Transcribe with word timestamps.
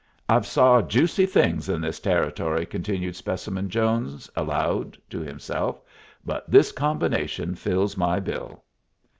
"I've 0.27 0.47
saw 0.47 0.81
juicy 0.81 1.27
things 1.27 1.69
in 1.69 1.79
this 1.79 1.99
Territory," 1.99 2.65
continued 2.65 3.15
Specimen 3.15 3.69
Jones, 3.69 4.31
aloud, 4.35 4.97
to 5.11 5.19
himself, 5.19 5.79
"but 6.25 6.49
this 6.49 6.71
combination 6.71 7.53
fills 7.53 7.95
my 7.95 8.19
bill." 8.19 8.63